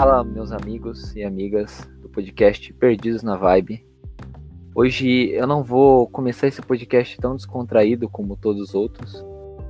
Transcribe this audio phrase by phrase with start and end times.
[0.00, 3.86] Fala, meus amigos e amigas do podcast Perdidos na Vibe.
[4.74, 9.22] Hoje eu não vou começar esse podcast tão descontraído como todos os outros,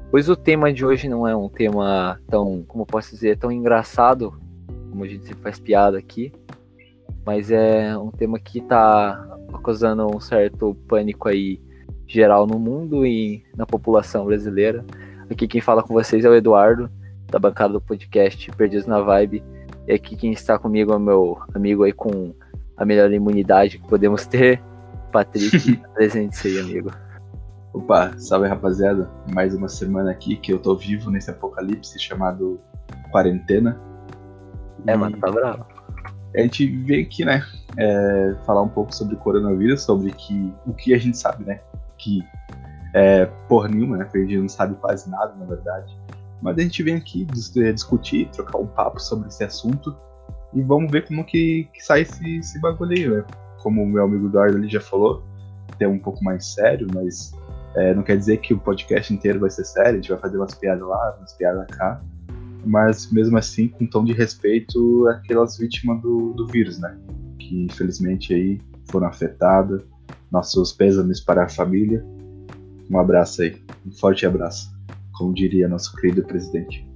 [0.08, 4.40] pois o tema de hoje não é um tema tão, como posso dizer, tão engraçado,
[4.88, 6.32] como a gente sempre faz piada aqui,
[7.26, 11.60] mas é um tema que está causando um certo pânico aí
[12.06, 14.84] geral no mundo e na população brasileira.
[15.28, 16.88] Aqui quem fala com vocês é o Eduardo,
[17.26, 19.42] da bancada do podcast Perdidos na Vibe.
[19.86, 22.34] E aqui quem está comigo é o meu amigo aí com
[22.76, 24.62] a melhor imunidade que podemos ter,
[25.12, 25.76] Patrick.
[25.94, 26.90] Presente aí, amigo.
[27.72, 29.08] Opa, salve rapaziada.
[29.32, 32.60] Mais uma semana aqui que eu tô vivo nesse apocalipse chamado
[33.10, 33.78] quarentena.
[34.86, 35.66] É, mano, tá bravo.
[36.34, 37.44] A gente veio aqui, né,
[37.76, 41.60] é, falar um pouco sobre o coronavírus, sobre que, o que a gente sabe, né,
[41.98, 42.22] que
[42.94, 45.96] é porra nenhuma, né, a gente não sabe quase nada, na verdade.
[46.42, 47.26] Mas a gente vem aqui
[47.56, 49.94] é, discutir, trocar um papo sobre esse assunto
[50.54, 53.24] e vamos ver como que, que sai esse, esse bagulho aí, né?
[53.62, 55.22] Como o meu amigo Eduardo ali já falou,
[55.78, 57.32] é um pouco mais sério, mas
[57.76, 60.38] é, não quer dizer que o podcast inteiro vai ser sério, a gente vai fazer
[60.38, 62.00] umas piadas lá, umas piadas cá,
[62.64, 66.98] mas mesmo assim com tom de respeito àquelas vítimas do, do vírus, né?
[67.38, 69.82] Que infelizmente aí foram afetadas.
[70.30, 72.04] Nossos pêsames para a família.
[72.88, 73.56] Um abraço aí,
[73.86, 74.79] um forte abraço
[75.20, 76.88] como diria nosso querido presidente.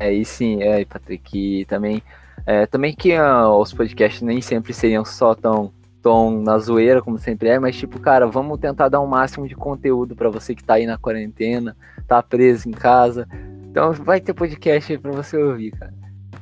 [0.00, 2.02] É, e sim, é, Patrick, e também,
[2.46, 5.70] é, também que uh, os podcasts nem sempre seriam só tão,
[6.00, 9.46] tão na zoeira como sempre é, mas tipo, cara, vamos tentar dar o um máximo
[9.46, 11.76] de conteúdo para você que tá aí na quarentena,
[12.08, 13.28] tá preso em casa.
[13.70, 15.92] Então vai ter podcast aí pra você ouvir, cara.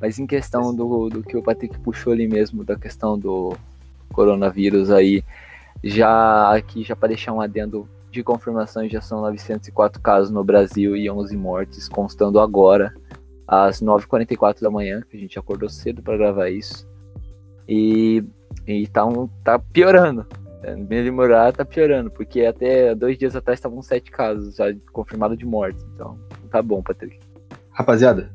[0.00, 3.56] Mas em questão do, do que o Patrick puxou ali mesmo, da questão do
[4.12, 5.24] coronavírus aí,
[5.82, 10.96] já aqui, já para deixar um adendo de confirmações já são 904 casos no Brasil
[10.96, 12.94] e 11 mortes, constando agora
[13.48, 16.88] às 9h44 da manhã, que a gente acordou cedo para gravar isso.
[17.68, 18.22] E,
[18.66, 20.26] e tá, um, tá piorando.
[20.86, 25.84] Melhorar tá piorando, porque até dois dias atrás estavam sete casos já confirmados de mortes.
[25.94, 26.16] Então,
[26.50, 27.18] tá bom, Patrick.
[27.72, 28.30] Rapaziada,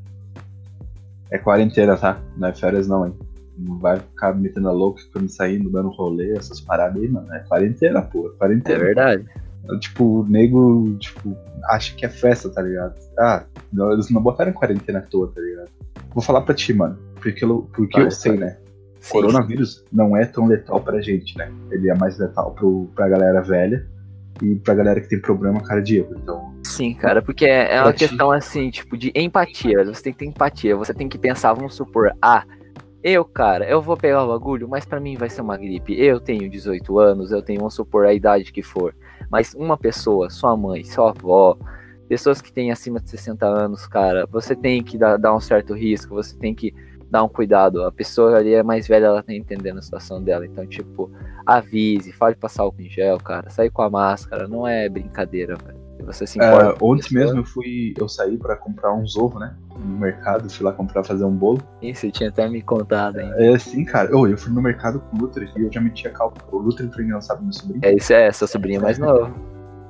[1.31, 2.19] é quarentena, tá?
[2.35, 3.13] Não é férias não, hein?
[3.57, 7.33] Não vai ficar metendo a louca, ficando saindo, dando rolê, essas paradas aí, mano.
[7.33, 8.27] É quarentena, pô.
[8.27, 8.77] É quarentena.
[8.77, 9.25] É verdade.
[9.79, 11.35] Tipo, o nego, tipo,
[11.69, 12.95] acha que é festa, tá ligado?
[13.19, 13.43] Ah,
[13.91, 15.69] eles não botaram em quarentena à toa, tá ligado?
[16.13, 18.57] Vou falar pra ti, mano, porque eu, porque eu sei, né?
[18.99, 19.83] Sim, coronavírus sim.
[19.91, 21.51] não é tão letal pra gente, né?
[21.71, 23.87] Ele é mais letal pro, pra galera velha
[24.41, 26.53] e pra galera que tem problema cardíaco, então...
[26.63, 28.07] Sim, cara, porque é, é uma ti...
[28.07, 31.75] questão, assim, tipo, de empatia, você tem que ter empatia, você tem que pensar, vamos
[31.75, 32.43] supor, ah,
[33.11, 35.99] eu, cara, eu vou pegar o bagulho, mas para mim vai ser uma gripe.
[35.99, 38.95] Eu tenho 18 anos, eu tenho, vamos supor, a idade que for.
[39.29, 41.57] Mas uma pessoa, sua mãe, sua avó,
[42.07, 45.73] pessoas que têm acima de 60 anos, cara, você tem que dar, dar um certo
[45.73, 46.73] risco, você tem que
[47.09, 47.83] dar um cuidado.
[47.83, 50.45] A pessoa ali é mais velha, ela tá entendendo a situação dela.
[50.45, 51.11] Então, tipo,
[51.45, 53.49] avise, fale passar álcool em gel, cara.
[53.49, 55.77] Sair com a máscara, não é brincadeira, velho.
[56.05, 56.65] Você se importa.
[56.65, 59.55] É, ontem mesmo eu fui, eu saí para comprar uns ovos, né?
[59.77, 61.61] No mercado, fui lá comprar fazer um bolo.
[61.81, 63.31] Isso, você tinha até me contado hein?
[63.37, 64.09] É, sim, cara.
[64.09, 66.35] Eu, eu fui no mercado com o Luther e eu já meti a calça.
[66.51, 67.81] O Luther foi não sabe meu sobrinho.
[67.83, 69.31] É isso, é, essa sobrinha mais nova.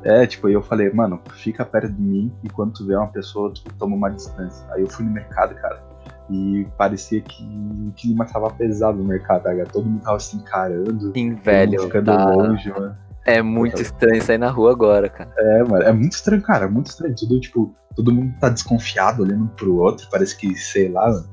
[0.04, 3.52] É, tipo, eu falei, mano, fica perto de mim e quando tu vê uma pessoa,
[3.54, 4.66] tu toma uma distância.
[4.72, 5.82] Aí eu fui no mercado, cara,
[6.30, 9.66] e parecia que o clima tava pesado no mercado, tá, cara?
[9.66, 11.12] Todo mundo tava se encarando.
[11.14, 11.82] Sim, velho.
[11.84, 12.26] Ficando tá...
[12.26, 12.96] longe, mano.
[13.26, 15.30] É muito estranho sair na rua agora, cara.
[15.38, 17.14] É, mano, é muito estranho, cara, é muito estranho.
[17.14, 21.28] Tudo, tipo, todo mundo tá desconfiado olhando pro outro, parece que, sei lá, mano.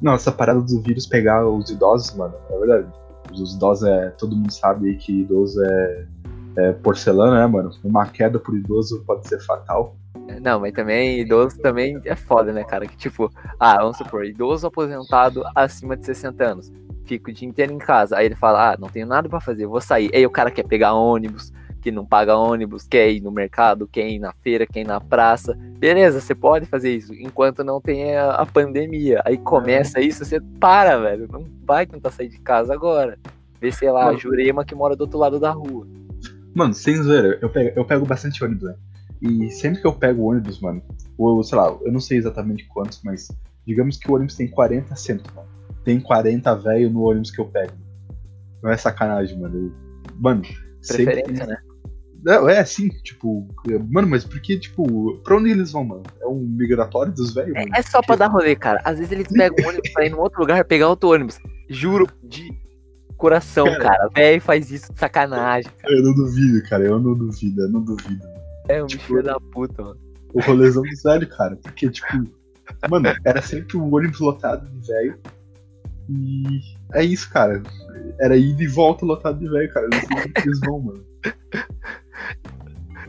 [0.00, 2.86] Não, essa parada do vírus pegar os idosos, mano, é verdade.
[3.32, 4.10] Os idosos é.
[4.10, 6.06] Todo mundo sabe que idoso é,
[6.58, 7.70] é porcelana, né, mano?
[7.82, 9.96] Uma queda por idoso pode ser fatal.
[10.42, 12.86] Não, mas também idoso também é foda, né, cara?
[12.86, 16.72] Que tipo, ah, vamos supor, idoso aposentado acima de 60 anos
[17.06, 18.16] fico o dia inteiro em casa.
[18.16, 20.10] Aí ele fala, ah, não tenho nada para fazer, vou sair.
[20.12, 21.52] Aí o cara quer pegar ônibus,
[21.86, 25.00] que não paga ônibus, quer ir no mercado, quer ir na feira, quer ir na
[25.00, 25.56] praça.
[25.78, 29.22] Beleza, você pode fazer isso, enquanto não tem a, a pandemia.
[29.24, 31.28] Aí começa isso, você para, velho.
[31.30, 33.16] Não vai tentar sair de casa agora.
[33.60, 35.86] Vê, sei lá, Mano, a Jurema que mora do outro lado da rua.
[36.52, 38.74] Mano, sem zoeira, eu pego, eu pego bastante ônibus, né?
[39.22, 40.82] E sempre que eu pego ônibus, mano,
[41.16, 43.28] ou sei lá, eu não sei exatamente quantos, mas
[43.64, 45.56] digamos que o ônibus tem 40 assentos, mano
[45.86, 47.72] tem 40 velho no ônibus que eu pego.
[48.60, 49.72] Não é sacanagem, mano.
[50.16, 50.42] Mano,
[50.86, 51.58] Preferência, né?
[52.26, 53.46] É, é assim, tipo,
[53.88, 56.02] mano, mas porque, tipo, pra onde eles vão, mano?
[56.20, 57.54] É um migratório dos velhos?
[57.54, 58.80] É, é, só pra dar rolê, cara.
[58.84, 61.38] Às vezes eles pegam o ônibus pra ir num outro lugar pegar outro ônibus.
[61.68, 62.50] Juro, de
[63.16, 63.84] coração, cara.
[63.84, 64.08] cara.
[64.12, 65.94] Velho faz isso de sacanagem, cara.
[65.94, 66.84] Eu não duvido, cara.
[66.84, 68.26] Eu não duvido, eu não duvido.
[68.68, 70.00] É um tipo, filho da puta, mano.
[70.34, 71.56] O rolezão dos velhos, cara.
[71.62, 72.24] Porque, tipo,
[72.90, 75.18] mano, era sempre um ônibus lotado de velho
[76.10, 76.60] E
[76.92, 77.62] é isso, cara.
[78.20, 79.88] Era ida e volta lotado de velho, cara.
[79.88, 81.04] Que eles vão, mano.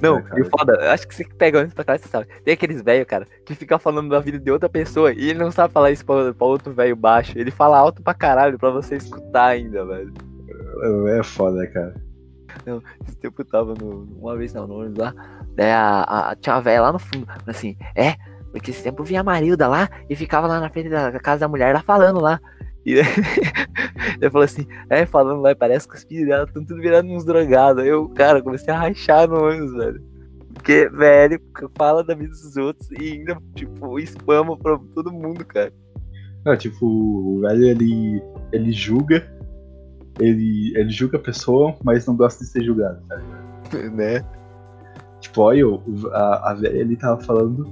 [0.01, 2.27] Não, É, e foda, acho que você que pega antes pra trás, você sabe.
[2.43, 5.51] Tem aqueles velhos, cara, que fica falando da vida de outra pessoa e ele não
[5.51, 7.37] sabe falar isso pra, pra outro velho baixo.
[7.37, 10.13] Ele fala alto pra caralho pra você escutar ainda, velho.
[11.09, 11.95] É, é foda, cara.
[13.07, 15.13] Esse tempo eu tava no, uma vez não, no ônibus lá,
[15.55, 16.01] daí a,
[16.31, 18.15] a- tinha uma velha lá no fundo, assim, é,
[18.51, 21.47] porque esse tempo vinha a Marilda lá e ficava lá na frente da casa da
[21.47, 22.39] mulher lá falando lá.
[22.87, 22.93] E
[24.15, 27.83] ele falou assim, é, falando lá, parece que os dela estão tudo virando uns drogados.
[27.83, 30.01] Aí eu, cara, comecei a rachar no ônibus, velho.
[30.53, 31.37] Porque, velho,
[31.77, 35.73] fala da vida dos outros e ainda, tipo, spama pra todo mundo, cara.
[36.45, 38.23] Não, tipo, o velho ele,
[38.53, 39.29] ele julga,
[40.17, 43.91] ele, ele julga a pessoa, mas não gosta de ser julgado, tá ligado?
[43.95, 44.25] né?
[45.19, 47.67] Tipo, olha, eu, a, a velha ele tava falando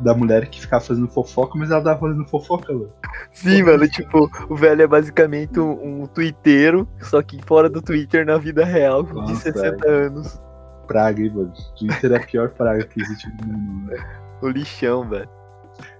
[0.00, 2.92] da mulher que ficava fazendo fofoca, mas ela tava fazendo fofoca, mano.
[3.32, 8.24] Sim, mano, tipo, o velho é basicamente um, um twitteiro, só que fora do Twitter
[8.24, 10.40] na vida real, de Nossa, 60 anos.
[10.86, 11.52] Praga, hein, mano.
[11.78, 13.96] Twitter é a pior praga que existe no mundo, né?
[14.42, 15.28] O lixão, velho.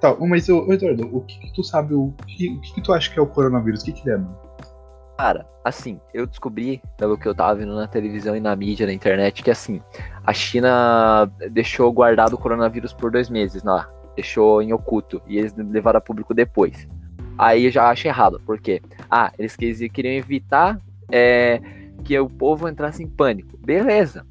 [0.01, 2.93] Tá, mas, ô, Eduardo, o que, que tu sabe, o que, o que, que tu
[2.93, 3.83] acha que é o coronavírus?
[3.83, 4.39] O que, que ele é, mano?
[5.21, 8.93] Cara, assim, eu descobri, pelo que eu tava vendo na televisão e na mídia, na
[8.95, 9.83] internet, que assim,
[10.25, 13.87] a China deixou guardado o coronavírus por dois meses lá.
[14.17, 15.21] Deixou em oculto.
[15.27, 16.89] E eles levaram a público depois.
[17.37, 18.81] Aí eu já acho errado, porque,
[19.11, 20.81] ah, eles queriam evitar
[21.13, 21.61] é,
[22.03, 23.59] que o povo entrasse em pânico.
[23.59, 24.25] Beleza,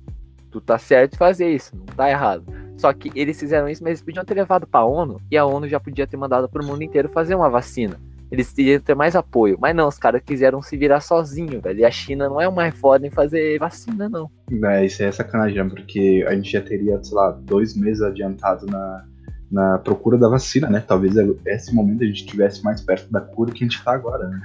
[0.49, 2.43] tu tá certo em fazer isso, não tá errado.
[2.77, 5.67] Só que eles fizeram isso, mas eles podiam ter levado pra ONU e a ONU
[5.67, 8.08] já podia ter mandado pro mundo inteiro fazer uma vacina.
[8.31, 9.57] Eles teriam ter mais apoio.
[9.59, 11.79] Mas não, os caras quiseram se virar sozinho, velho.
[11.79, 14.29] E a China não é o mais foda em fazer vacina, não.
[14.65, 19.05] É, isso é sacanagem, porque a gente já teria, sei lá, dois meses adiantado na,
[19.51, 20.83] na procura da vacina, né?
[20.85, 21.15] Talvez
[21.45, 24.39] esse momento a gente estivesse mais perto da cura que a gente tá agora, né?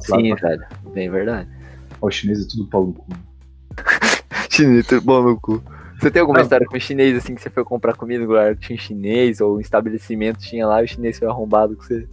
[0.00, 0.66] Sim, pra- velho.
[0.94, 1.48] Bem verdade.
[2.00, 3.06] Ó, o chinês é tudo pau no cu.
[4.50, 5.62] Chinês, tudo bom no cu.
[5.98, 6.42] Você tem alguma Não.
[6.42, 9.56] história com chinês, assim, que você foi comprar comida no lugar que tinha chinês, ou
[9.56, 12.08] um estabelecimento tinha lá e o chinês foi arrombado com você?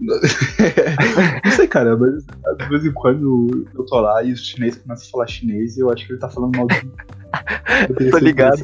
[1.44, 5.06] Não sei, cara, mas de vez em quando eu tô lá e os chineses começam
[5.06, 6.92] a falar chinês e eu acho que ele tá falando mal de mim.
[8.10, 8.60] Tô ligado.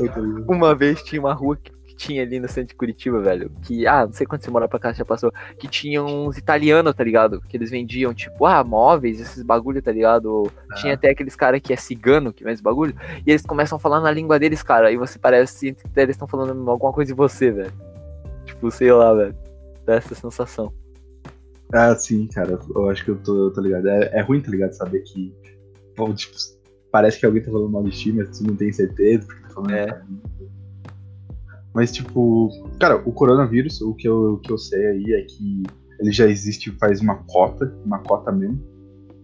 [0.48, 3.50] Uma vez tinha uma rua que, tinha ali no centro de Curitiba, velho.
[3.62, 5.32] Que, ah, não sei quando você mora pra cá, já passou.
[5.58, 7.40] Que tinha uns italianos, tá ligado?
[7.40, 10.50] Que eles vendiam, tipo, ah, móveis, esses bagulho, tá ligado?
[10.76, 12.94] Tinha até aqueles caras que é cigano, que vende bagulho.
[13.26, 14.92] E eles começam a falar na língua deles, cara.
[14.92, 17.72] E você parece que eles estão falando alguma coisa de você, velho.
[18.44, 19.34] Tipo, sei lá, velho.
[19.84, 20.72] Dá essa sensação.
[21.72, 23.88] Ah, sim, cara, eu acho que eu tô, eu tô ligado.
[23.88, 24.72] É, é ruim, tá ligado?
[24.72, 25.34] Saber que.
[25.96, 26.36] bom, tipo,
[26.90, 29.48] parece que alguém tá falando mal de ti, mas tu não tem certeza, porque tá
[29.50, 29.72] falando.
[29.72, 30.02] É.
[31.74, 32.48] Mas, tipo,
[32.80, 35.62] cara, o coronavírus, o que eu, o que eu sei aí é que
[36.00, 38.62] ele já existe faz uma cota, uma cota mesmo.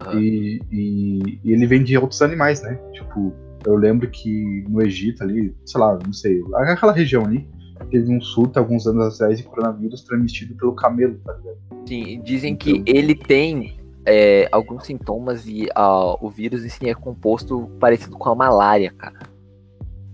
[0.02, 0.20] Aham.
[0.20, 2.74] E, e, e ele vem de outros animais, né?
[2.92, 3.32] Tipo,
[3.64, 7.48] eu lembro que no Egito ali, sei lá, não sei, aquela região ali,
[7.90, 11.58] teve um surto alguns anos atrás de coronavírus transmitido pelo camelo, tá ligado?
[11.86, 16.94] Sim, dizem Então- que ele tem é, alguns sintomas e ah, o vírus si é
[16.94, 19.30] composto parecido com a malária, cara.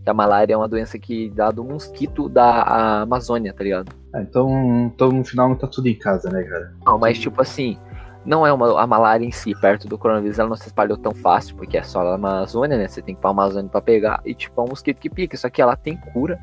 [0.06, 3.92] A malária é uma doença que dá do mosquito da Amazônia, tá ligado?
[4.12, 6.74] Ah, então, então no final não tá tudo em casa, né, cara?
[6.84, 7.78] Não, mas tipo assim,
[8.24, 11.14] não é uma, a malária em si, perto do coronavírus, ela não se espalhou tão
[11.14, 12.88] fácil, porque é só na Amazônia, né?
[12.88, 15.36] Você tem que ir pra Amazônia pra pegar, e tipo, é um mosquito que pica,
[15.36, 16.38] só que ela tem cura.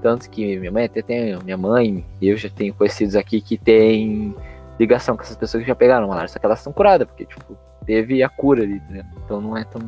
[0.00, 4.32] Tanto que minha mãe até tem, minha mãe eu já tenho conhecidos aqui que tem
[4.78, 7.56] ligação com essas pessoas que já pegaram malária, só que elas estão curadas, porque tipo,
[7.84, 9.04] teve a cura ali, né?
[9.24, 9.80] Então não é tão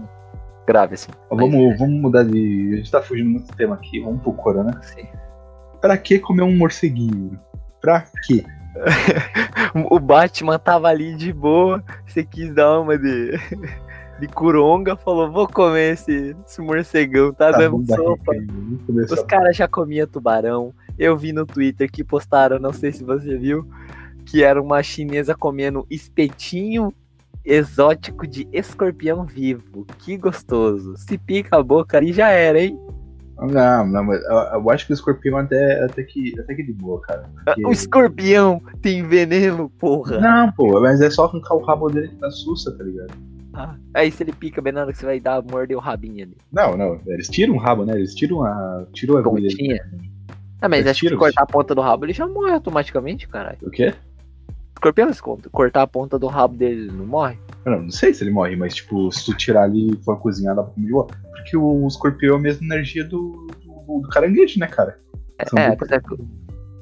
[0.66, 1.10] grave assim.
[1.30, 2.70] Vamos, vamos mudar de.
[2.72, 4.78] A gente tá fugindo muito do tema aqui, vamos pro corona.
[4.78, 5.06] Assim.
[5.80, 7.38] Pra que comer um morceguinho?
[7.80, 8.44] Pra quê?
[9.90, 13.32] O Batman tava ali de boa, você quis dar uma de,
[14.20, 18.32] de coronga, falou, vou comer esse, esse morcegão, tá, Tá, dando sopa.
[19.10, 20.72] Os caras já comiam tubarão.
[20.98, 23.66] Eu vi no Twitter que postaram, não sei se você viu,
[24.30, 26.92] que era uma chinesa comendo espetinho
[27.44, 29.86] exótico de escorpião vivo.
[29.98, 30.94] Que gostoso.
[30.96, 32.78] Se pica a boca ali já era, hein?
[33.38, 36.74] Não, não, mas eu, eu acho que o escorpião até, até, que, até que de
[36.74, 37.24] boa, cara.
[37.44, 40.20] Porque- O escorpião tem veneno, porra.
[40.20, 43.14] Não, pô, mas é só arrancar o rabo dele que tá sussa, tá ligado?
[43.54, 46.22] Ah, aí se ele pica bem na hora que você vai dar, morder o rabinho
[46.24, 46.36] ali.
[46.52, 47.94] Não, não, eles tiram o rabo, né?
[47.94, 48.84] Eles tiram a.
[48.92, 49.48] Tiram a agulha.
[49.48, 49.90] Pontinha.
[50.60, 52.52] Ah, mas Eles acho que se tiram, cortar a ponta do rabo, ele já morre
[52.52, 53.56] automaticamente, caralho.
[53.62, 53.94] O quê?
[54.80, 55.50] Escorpião, se.
[55.50, 57.38] Cortar a ponta do rabo dele, ele não morre?
[57.66, 60.56] Não, não sei se ele morre, mas tipo, se tu tirar ali e for cozinhar,
[60.56, 61.06] dá pra comer de boa.
[61.32, 64.98] Porque o escorpião é a mesma energia do, do, do caranguejo, né, cara?
[65.46, 66.16] São É, apesar que,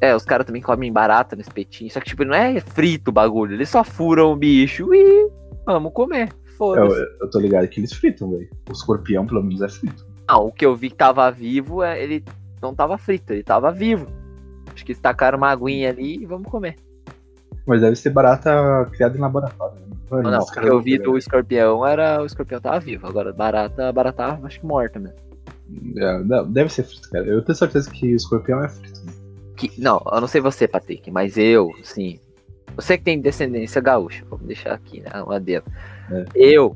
[0.01, 1.91] É, os caras também comem barata no espetinho.
[1.91, 3.55] Só que, tipo, não é frito o bagulho.
[3.55, 5.29] Eles só furam o bicho e
[5.67, 6.29] vamos comer.
[6.47, 7.01] Eu, Foda-se.
[7.21, 8.49] eu tô ligado que eles fritam, velho.
[8.69, 10.07] O escorpião, pelo menos, é frito.
[10.29, 12.25] Não, o que eu vi que tava vivo, é, ele
[12.63, 14.07] não tava frito, ele tava vivo.
[14.73, 16.77] Acho que eles tacaram uma aguinha ali e vamos comer.
[17.69, 19.97] Mas deve ser barata criada em laboratório, né?
[20.11, 23.07] Não, não, o que eu vi não- do escorpião era o escorpião tava vivo.
[23.07, 25.19] Agora, barata, barata acho que morta mesmo.
[25.99, 27.27] É, não, deve ser frito, cara.
[27.27, 29.05] Eu tenho certeza que o escorpião é frito.
[29.05, 29.13] né?
[29.55, 32.19] Que, não, eu não sei você, Patrick, mas eu, sim.
[32.75, 35.11] Você que tem descendência gaúcha, vamos deixar aqui, né?
[35.27, 35.67] Um adendo.
[36.11, 36.25] É.
[36.35, 36.75] Eu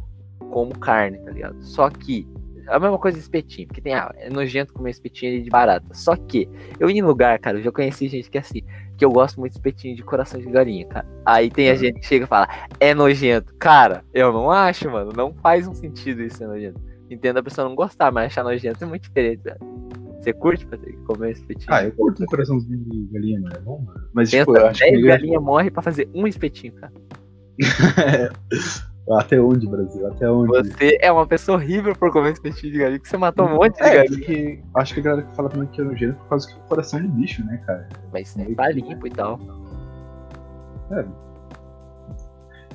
[0.51, 1.57] como carne, tá ligado?
[1.63, 2.29] Só que.
[2.69, 5.51] É a mesma coisa de espetinho, porque tem, ah, é nojento comer espetinho ali de
[5.51, 5.87] barata.
[5.93, 8.63] Só que, eu ia em lugar, cara, eu já conheci gente que é assim,
[8.97, 11.07] que eu gosto muito de espetinho de coração de galinha, cara.
[11.27, 11.79] Aí tem a Uhum.
[11.79, 13.55] gente que chega e fala, é nojento.
[13.59, 15.13] Cara, eu não acho, mano.
[15.17, 16.81] Não faz um sentido isso ser nojento.
[17.11, 19.59] Entendo a pessoa não gostar, mas achar nojento é muito diferente, velho.
[20.21, 21.67] Você curte, Patrick, comer espetinho?
[21.75, 23.57] Ah, eu curto um coraçãozinho de galinha, mano.
[23.57, 24.09] É bom, mano.
[24.13, 25.03] Mas, Pensa, tipo, eu acho 10 que.
[25.09, 26.93] galinha morre pra fazer um espetinho, cara.
[29.11, 30.07] Até onde, Brasil?
[30.07, 30.49] Até onde?
[30.63, 33.75] Você é uma pessoa horrível por comer espetinho de galinha, porque você matou um monte
[33.77, 34.09] de É, galinha.
[34.19, 36.57] porque acho que a galera que fala também que é nojento por causa que é
[36.57, 37.89] o coração de bicho, né, cara?
[38.13, 39.41] Mas é tá limpo e tal.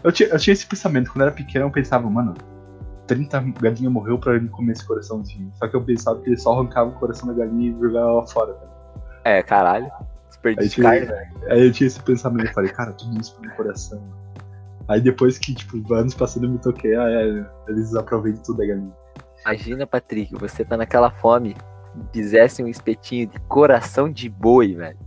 [0.03, 2.33] Eu tinha, eu tinha esse pensamento, quando eu era pequeno eu pensava, mano,
[3.07, 5.51] 30 galinhas morreu pra ele comer esse coraçãozinho.
[5.55, 8.27] Só que eu pensava que ele só arrancava o coração da galinha e jogava lá
[8.27, 8.67] fora, tá?
[9.23, 9.89] É, caralho.
[10.27, 11.27] Desperdício de carne, velho.
[11.49, 13.99] aí eu tinha esse pensamento, eu falei, cara, tudo isso pro meu coração.
[13.99, 14.26] mano.
[14.87, 18.67] Aí depois que, tipo, anos passando eu me toquei, ah, é, eles aproveitam tudo da
[18.67, 18.93] galinha.
[19.45, 21.55] Imagina, Patrick, você tá naquela fome,
[22.13, 24.97] fizesse um espetinho de coração de boi, velho.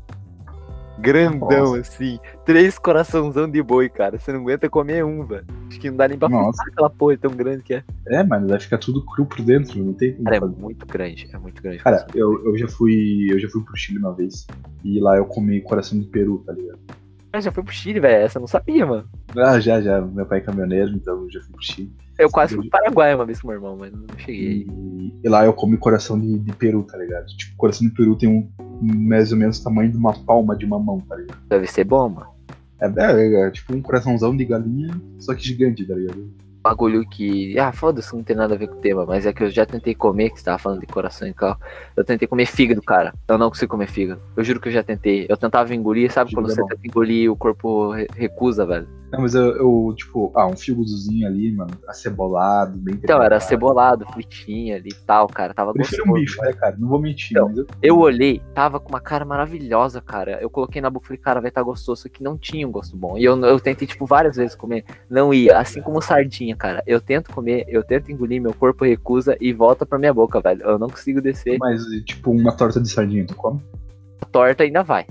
[1.00, 1.80] Grandão, Nossa.
[1.80, 2.18] assim.
[2.44, 4.18] Três coraçãozão de boi, cara.
[4.18, 5.46] Você não aguenta comer um, velho.
[5.68, 6.62] Acho que não dá nem pra Nossa.
[6.70, 7.84] aquela porra tão grande que é.
[8.08, 11.28] É, mano, vai ficar tudo cru por dentro, não tem como Cara, é muito grande.
[11.32, 11.78] É muito grande.
[11.78, 13.28] Cara, eu, eu já fui.
[13.30, 14.46] Eu já fui pro Chile uma vez.
[14.84, 16.78] E lá eu comi coração de peru, tá ligado?
[17.32, 18.24] Eu já fui pro Chile, velho.
[18.24, 19.08] Essa eu não sabia, mano.
[19.36, 20.00] Ah, já, já.
[20.00, 21.92] Meu pai é caminhoneiro, então eu já fui pro Chile.
[22.18, 24.66] Eu quase fui pro Paraguai uma vez com meu irmão, mas não cheguei.
[24.68, 27.26] E, e lá eu comi coração de, de peru, tá ligado?
[27.26, 28.50] Tipo, coração de peru tem um
[28.82, 31.38] mais ou menos o tamanho de uma palma de uma mão, tá ligado?
[31.48, 32.30] Deve ser bom, mano.
[32.80, 36.30] É, é, é tipo um coraçãozão de galinha, só que gigante, tá ligado?
[36.62, 37.58] Bagulho que.
[37.58, 39.64] Ah, foda-se, não tem nada a ver com o tema, mas é que eu já
[39.66, 41.58] tentei comer, que você tava falando de coração e tal.
[41.96, 43.14] Eu tentei comer fígado, cara.
[43.28, 44.20] Eu não consigo comer fígado.
[44.36, 45.26] Eu juro que eu já tentei.
[45.28, 46.68] Eu tentava engolir, sabe quando você é bom.
[46.68, 48.88] tenta engolir o corpo re- recusa, velho?
[49.12, 53.42] Não, mas eu, eu, tipo, ah, um fígadozinho ali, mano, acebolado, bem Então, era temperado.
[53.48, 55.52] cebolado, fritinho ali e tal, cara.
[55.52, 56.16] Tava Eu prefiro gostoso.
[56.16, 56.76] um bife, né, cara?
[56.78, 60.38] Não vou mentir, Então, eu, Eu olhei, tava com uma cara maravilhosa, cara.
[60.40, 62.70] Eu coloquei na boca e falei, cara, vai estar gostoso, só que não tinha um
[62.70, 63.18] gosto bom.
[63.18, 65.58] E eu, eu tentei, tipo, várias vezes comer, não ia.
[65.58, 66.82] Assim como sardinha, cara.
[66.86, 70.62] Eu tento comer, eu tento engolir, meu corpo recusa e volta pra minha boca, velho.
[70.62, 71.58] Eu não consigo descer.
[71.58, 73.60] Mas, tipo, uma torta de sardinha, tu come?
[74.20, 75.06] A torta ainda vai.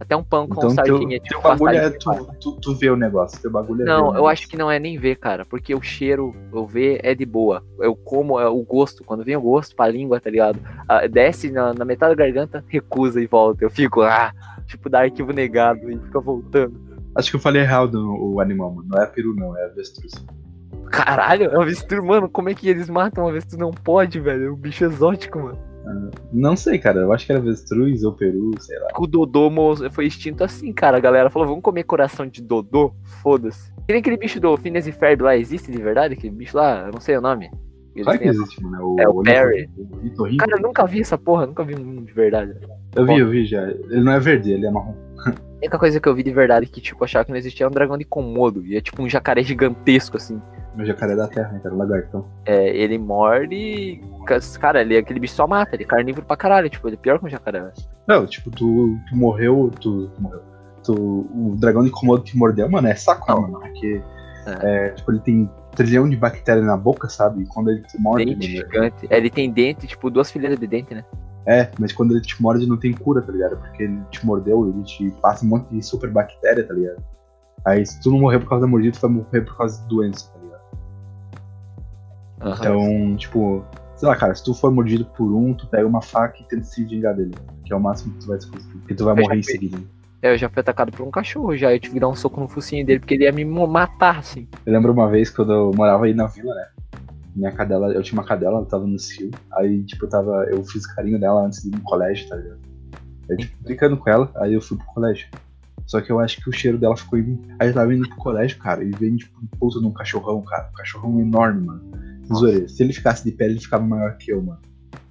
[0.00, 2.90] Até um pão com Então, teu, sardinha, teu tipo, bagulho é tu, tu, tu vê
[2.90, 4.26] o negócio, teu bagulho é ver Não, eu negócio.
[4.26, 7.62] acho que não é nem ver, cara, porque o cheiro, eu ver, é de boa.
[7.78, 10.58] Eu como, é o gosto, quando vem o gosto pra língua, tá ligado?
[10.88, 13.64] Ah, desce na, na metade da garganta, recusa e volta.
[13.64, 14.32] Eu fico, ah,
[14.66, 16.93] tipo, dá arquivo negado e fica voltando.
[17.16, 18.88] Acho que eu falei errado o animal, mano.
[18.90, 20.12] Não é peru, não, é avestruz.
[20.90, 23.58] Caralho, é avestruz, mano, como é que eles matam avestruz?
[23.58, 25.58] Não pode, velho, é um bicho exótico, mano.
[26.32, 27.00] Não sei, cara.
[27.00, 28.88] Eu acho que era avestruz ou peru, sei lá.
[28.98, 29.50] O Dodô
[29.90, 30.96] foi extinto assim, cara.
[30.96, 32.92] A galera falou, vamos comer coração de Dodô?
[33.22, 33.72] Foda-se.
[33.86, 36.14] Que nem aquele bicho do Phineas e Ferb lá, existe de verdade?
[36.14, 37.50] Aquele bicho lá, eu não sei o nome.
[37.94, 38.96] Eles Claro que existe, mano.
[38.98, 39.70] É o Perry.
[39.76, 40.38] O Itorrinho.
[40.38, 42.54] Cara, eu nunca vi essa porra, nunca vi um de verdade.
[42.96, 43.62] Eu vi, eu vi já.
[43.68, 44.94] Ele não é verde, ele é marrom.
[45.64, 47.68] A única coisa que eu vi de verdade que, tipo, achava que não existia é
[47.68, 48.66] um dragão de Komodo.
[48.66, 50.38] E é tipo um jacaré gigantesco, assim.
[50.76, 51.74] Meu jacaré da terra, né, cara?
[51.74, 52.26] Lagartão.
[52.44, 53.98] É, ele morde.
[54.60, 57.18] Cara, ele, aquele bicho só mata, ele é carnívoro pra caralho, tipo, ele é pior
[57.18, 57.72] que um jacaré, velho.
[58.06, 60.42] Não, tipo, tu, tu morreu, tu, tu morreu.
[60.84, 63.40] Tu, o dragão de Komodo te mordeu, mano, é saco, Não.
[63.40, 63.60] mano.
[63.60, 64.02] Porque,
[64.60, 67.42] é, tipo, ele tem trilhão de bactérias na boca, sabe?
[67.42, 69.06] E quando ele te morde, Dente mano, gigante.
[69.08, 71.04] É, ele tem dente, tipo, duas fileiras de dente, né?
[71.46, 73.56] É, mas quando ele te morde não tem cura, tá ligado?
[73.56, 77.02] Porque ele te mordeu, ele te passa um monte de super bactéria, tá ligado?
[77.66, 79.88] Aí se tu não morrer por causa da mordida, tu vai morrer por causa de
[79.88, 80.62] doença, tá ligado?
[82.40, 82.56] Aham.
[82.58, 83.64] Então, tipo,
[83.96, 86.64] sei lá, cara, se tu for mordido por um, tu pega uma faca e tenta
[86.64, 87.34] se vingar dele.
[87.64, 88.78] Que é o máximo que tu vai conseguir.
[88.78, 89.78] Porque tu vai Eu morrer em seguida.
[90.20, 91.72] É, eu já fui atacado por um cachorro já.
[91.72, 94.48] Eu tive que dar um soco no focinho dele porque ele ia me matar, assim.
[94.64, 96.66] Eu lembro uma vez quando eu morava aí na vila, né?
[97.34, 99.30] Minha cadela, eu tinha uma cadela, ela tava no cio.
[99.52, 100.44] Aí, tipo, eu tava.
[100.50, 102.60] Eu fiz carinho dela antes de ir no colégio, tá ligado?
[103.28, 105.26] Eu, tipo, brincando com ela, aí eu fui pro colégio.
[105.86, 107.42] Só que eu acho que o cheiro dela ficou em mim.
[107.58, 110.68] Aí eu tava indo pro colégio, cara, e veio, tipo, um puta num cachorrão, cara.
[110.70, 111.82] Um cachorrão enorme, mano.
[112.32, 112.68] Zoeira.
[112.68, 114.60] Se ele ficasse de pé, ele ficava maior que eu, mano.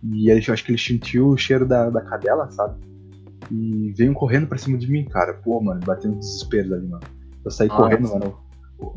[0.04, 2.76] E aí, eu acho que ele sentiu o cheiro da, da cadela, sabe?
[3.52, 5.34] e veio correndo pra cima de mim, cara.
[5.34, 7.04] Pô, mano, bateu um desespero ali, mano.
[7.44, 7.82] Eu saí Nossa.
[7.82, 8.38] correndo, mano,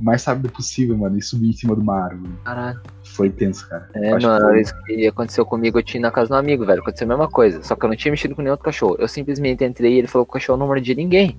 [0.00, 2.30] mais rápido possível, mano, e subi em cima de uma árvore.
[2.44, 2.80] Caralho.
[3.04, 3.88] Foi tenso, cara.
[3.94, 6.36] É, acho que mano, foi- isso que aconteceu comigo, eu tinha na casa de um
[6.36, 6.80] amigo, velho.
[6.80, 7.62] Aconteceu a mesma coisa.
[7.62, 8.96] Só que eu não tinha mexido com nenhum outro cachorro.
[8.98, 11.38] Eu simplesmente entrei e ele falou que o cachorro não mordia ninguém.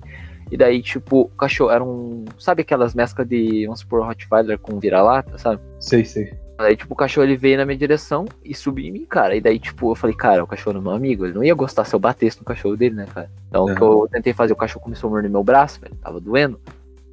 [0.50, 2.24] E daí, tipo, o cachorro era um.
[2.38, 5.60] Sabe aquelas mesclas de, vamos supor, Rottweiler com vira-lata, sabe?
[5.78, 6.32] Sei, sei.
[6.56, 9.36] Aí, tipo, o cachorro ele veio na minha direção e subiu em mim, cara.
[9.36, 11.24] E daí, tipo, eu falei, cara, o cachorro é meu amigo.
[11.24, 13.30] Ele não ia gostar se eu batesse no cachorro dele, né, cara?
[13.48, 15.94] Então, o que eu tentei fazer, o cachorro começou a morder meu braço, velho.
[16.02, 16.58] Tava doendo.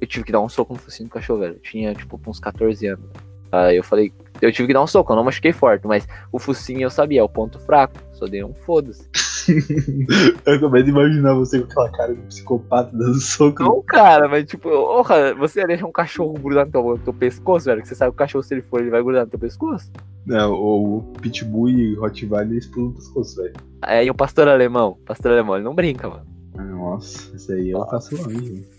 [0.00, 1.54] Eu tive que dar um soco no focinho do cachorro, velho.
[1.54, 3.04] Eu tinha, tipo, uns 14 anos.
[3.50, 4.12] Aí eu falei,
[4.42, 7.20] eu tive que dar um soco, eu não machuquei forte, mas o focinho eu sabia,
[7.20, 7.94] é o ponto fraco.
[8.12, 9.08] Só dei um foda-se.
[10.44, 13.62] eu acabei de imaginar você com aquela cara de psicopata dando soco.
[13.62, 17.14] Não, cara, mas tipo, porra, você ia deixar um cachorro grudar no teu, no teu
[17.14, 17.80] pescoço, velho?
[17.80, 19.90] Que você sabe que o cachorro, se ele for, ele vai grudar no teu pescoço?
[20.26, 23.54] Não, o Pitbull e Rottweiler explodem o pescoço, velho.
[23.82, 26.26] Aí o pastor alemão, pastor alemão, ele não brinca, mano.
[26.58, 28.75] Ah, Nossa, isso aí eu faço longe, velho.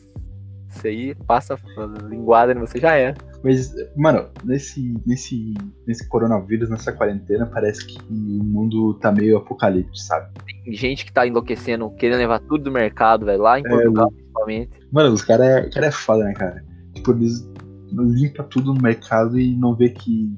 [0.70, 1.58] Isso aí passa
[2.10, 3.14] linguada em você já é.
[3.44, 5.54] Mas, mano, nesse, nesse,
[5.86, 10.32] nesse coronavírus, nessa quarentena, parece que o mundo tá meio apocalipse, sabe?
[10.64, 14.72] Tem gente que tá enlouquecendo, querendo levar tudo do mercado, velho, lá em Portugal, principalmente.
[14.92, 16.64] Mano, os caras cara é foda, né, cara?
[16.94, 17.48] Tipo, eles
[17.92, 20.36] limpam tudo no mercado e não vê que,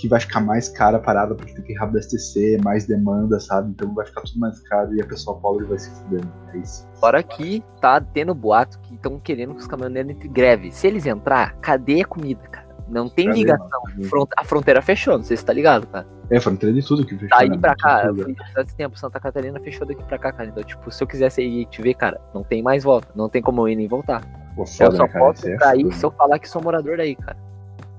[0.00, 3.70] que vai ficar mais cara a parada porque tem que reabastecer, mais demanda, sabe?
[3.70, 6.28] Então vai ficar tudo mais caro e a pessoa pobre vai se fudendo.
[6.54, 6.88] É isso.
[6.98, 10.70] Fora que tá tendo boato que estão querendo que os caminhoneiros entre greve.
[10.70, 12.68] Se eles entrar, cadê a comida, cara?
[12.88, 13.68] Não tem Cadê, ligação.
[14.08, 16.06] Front- A fronteira fechou, não sei se tá ligado, cara.
[16.28, 17.28] É, fronteira de tudo que fechou.
[17.38, 18.34] Daí né, pra cá, eu fui
[18.76, 20.48] tempo, Santa Catarina fechou daqui pra cá, cara.
[20.48, 23.08] Então, tipo, se eu quisesse ir te ver, cara, não tem mais volta.
[23.14, 24.22] Não tem como eu ir nem voltar.
[24.56, 25.24] Pô, eu foda, só né, cara?
[25.24, 27.36] posso é pra ir se eu falar que sou morador daí, cara.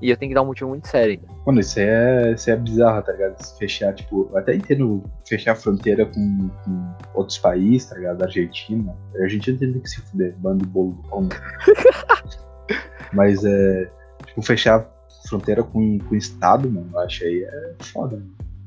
[0.02, 1.28] E eu tenho que dar um motivo muito sério ainda.
[1.46, 3.38] Mano, isso é, isso é bizarro, tá ligado?
[3.44, 8.24] Se Fechar, tipo, eu até entendo fechar a fronteira com, com outros países, tá ligado?
[8.24, 8.96] Argentina.
[9.20, 11.30] A Argentina tem que se fuder, bando de bolo do pão.
[13.14, 13.90] Mas é.
[14.26, 14.88] Tipo, fechar
[15.28, 18.18] fronteira com, com o estado, mano, eu acho aí é foda.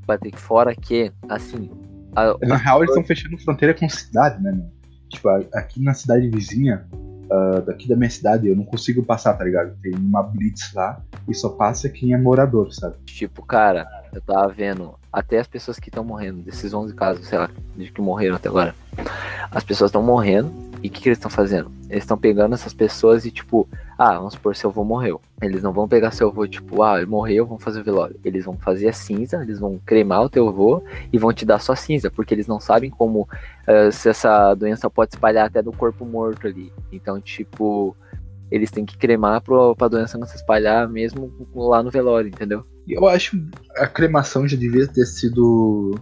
[0.06, 0.20] Mano.
[0.30, 1.70] Que fora que, assim.
[2.14, 4.70] a- Na real, eles estão fechando fronteira com cidade, né, mano?
[5.08, 6.86] Tipo, aqui na cidade vizinha,
[7.34, 9.76] ah, daqui da minha cidade, eu não consigo passar, tá ligado?
[9.82, 12.96] Tem uma blitz lá e só passa quem é morador, sabe?
[13.06, 17.38] Tipo, cara, eu tava vendo até as pessoas que estão morrendo, desses 11 casos, sei
[17.38, 18.74] lá, de que morreram até agora.
[19.50, 20.52] As pessoas estão morrendo
[20.84, 21.72] e o que, que eles estão fazendo?
[21.88, 23.66] Eles estão pegando essas pessoas e, tipo,
[23.96, 25.18] ah, vamos supor, seu avô morreu.
[25.40, 28.20] Eles não vão pegar seu avô, tipo, ah, ele morreu, vamos fazer o velório.
[28.22, 31.58] Eles vão fazer a cinza, eles vão cremar o teu avô e vão te dar
[31.58, 33.26] só cinza, porque eles não sabem como
[33.66, 36.70] eh, se essa doença pode espalhar até do corpo morto ali.
[36.92, 37.96] Então, tipo,
[38.50, 42.62] eles têm que cremar pro, pra doença não se espalhar mesmo lá no velório, entendeu?
[42.86, 43.42] Eu acho
[43.78, 45.98] a cremação já devia ter sido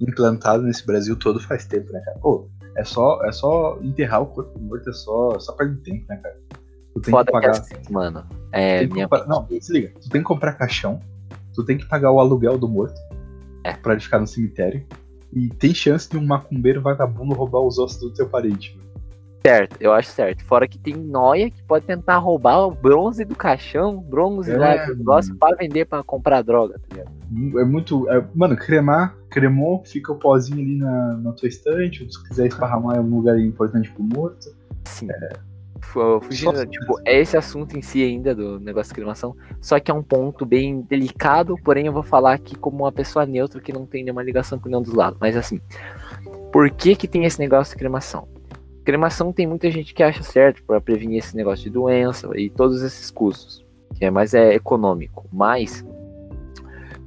[0.00, 2.18] implantada nesse Brasil todo faz tempo, né, cara?
[2.20, 6.16] Pô, é só, é só enterrar o corpo morto, é só, só perder tempo, né,
[6.16, 6.36] cara?
[6.94, 7.50] Tu tem Foda que que pagar.
[7.58, 8.24] assim, mano.
[8.52, 9.92] É, tem que minha comprar- Não, se liga.
[10.00, 11.00] Tu tem que comprar caixão,
[11.54, 12.98] tu tem que pagar o aluguel do morto
[13.64, 13.72] É.
[13.74, 14.84] pra ele ficar no cemitério.
[15.32, 18.90] E tem chance de um macumbeiro vagabundo roubar os ossos do teu parente, mano.
[19.44, 20.44] certo, eu acho certo.
[20.44, 24.84] Fora que tem noia que pode tentar roubar o bronze do caixão, bronze É, lá
[24.86, 27.10] do negócio pra vender pra comprar droga, tá ligado?
[27.58, 28.08] É muito.
[28.10, 32.46] é- mano, cremar, cremou, fica o pozinho ali na, na tua estante, ou se quiser
[32.46, 34.54] esparramar em algum lugar importante pro morto.
[34.84, 35.08] Sim.
[35.80, 39.80] Fu- Fugindo, Só- tipo, é esse assunto em si ainda do negócio de cremação, só
[39.80, 43.60] que é um ponto bem delicado, porém eu vou falar aqui como uma pessoa neutra
[43.60, 45.18] que não tem nenhuma ligação com nenhum dos lados.
[45.20, 45.60] Mas assim,
[46.52, 48.28] por que que tem esse negócio de cremação?
[48.84, 52.82] Cremação tem muita gente que acha certo para prevenir esse negócio de doença e todos
[52.82, 53.64] esses custos,
[53.96, 55.84] que é mais é econômico, mas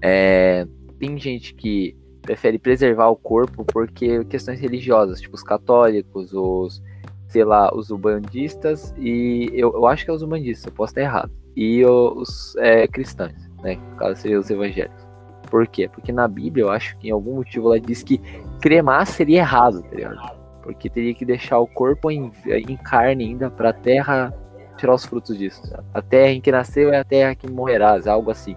[0.07, 0.67] é,
[0.99, 6.81] tem gente que prefere preservar o corpo porque questões religiosas, tipo os católicos, os
[7.27, 11.01] sei lá, os ubandistas e eu, eu acho que é os ubandistas, eu posso estar
[11.01, 11.31] errado.
[11.55, 13.79] E os é, cristãos, né?
[13.97, 15.07] Caso seriam os evangélicos.
[15.49, 15.89] Por quê?
[15.89, 18.19] Porque na Bíblia eu acho que em algum motivo ela diz que
[18.61, 20.19] cremar seria errado, tá ligado?
[20.61, 24.31] Porque teria que deixar o corpo em, em carne ainda pra terra
[24.77, 25.61] tirar os frutos disso.
[25.93, 28.55] A terra em que nasceu é a terra que morrerás, algo assim.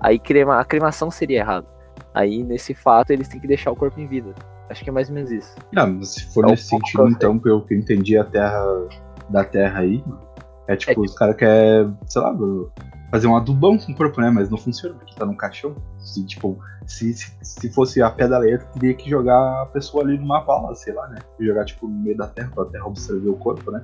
[0.00, 1.66] Aí crema, a cremação seria errado.
[2.14, 4.34] Aí nesse fato eles têm que deixar o corpo em vida.
[4.70, 5.54] Acho que é mais ou menos isso.
[5.72, 8.62] Não, se for É nesse sentido, então, pelo que eu entendi a terra
[9.30, 10.04] da terra aí,
[10.66, 12.36] é tipo, É tipo- os caras querem, sei lá,
[13.10, 14.28] fazer um adubão com o corpo, né?
[14.30, 15.74] Mas não funciona, porque tá num caixão.
[15.98, 20.04] Se, tipo, se, se, se fosse a pé da letra, teria que jogar a pessoa
[20.04, 21.16] ali numa vala, sei lá, né?
[21.40, 23.82] Jogar, tipo, no meio da terra, pra terra absorver o corpo, né?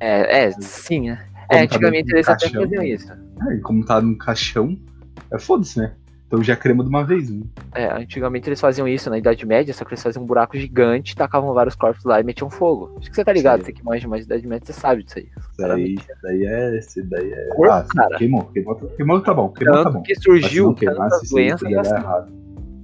[0.00, 1.16] É, é sim, né?
[1.16, 2.88] Como É, tá antigamente do eles até caixão, faziam né?
[2.90, 3.12] isso.
[3.48, 4.78] É, e como tá num caixão,
[5.32, 5.94] é foda-se, né?
[6.28, 7.40] Então já crema de uma vez, né?
[7.74, 11.16] É, antigamente eles faziam isso na Idade Média, só que eles faziam um buraco gigante,
[11.16, 12.94] tacavam vários corpos lá e metiam fogo.
[12.98, 15.18] Acho que você tá ligado, você que manja mais de Idade Média, você sabe disso
[15.18, 15.24] aí.
[15.24, 16.78] Isso daí, daí é.
[16.78, 17.48] Isso daí é.
[17.56, 18.18] Cor, ah, cara.
[18.18, 19.48] Queimou, queimou, queimou tá bom.
[19.48, 20.02] Queimou tá Tanto bom.
[20.02, 21.68] que Mas se surgiu não queimasse, tantas isso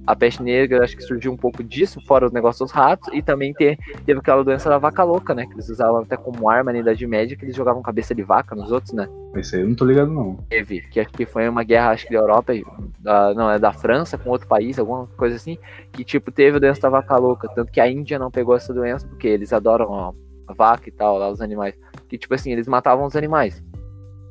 [0.07, 3.21] A peste negra acho que surgiu um pouco disso, fora os negócios dos ratos, e
[3.21, 5.45] também te- teve aquela doença da vaca louca, né?
[5.45, 8.55] Que eles usavam até como arma na Idade Média, que eles jogavam cabeça de vaca
[8.55, 9.07] nos outros, né?
[9.35, 10.35] Isso aí eu não tô ligado, não.
[10.49, 12.53] Teve, que acho que foi uma guerra, acho que da Europa,
[12.99, 15.57] da, não, é da França com outro país, alguma coisa assim,
[15.91, 18.73] que tipo, teve a doença da vaca louca, tanto que a Índia não pegou essa
[18.73, 20.13] doença, porque eles adoram ó,
[20.47, 21.73] a vaca e tal, lá os animais,
[22.07, 23.61] que tipo assim, eles matavam os animais,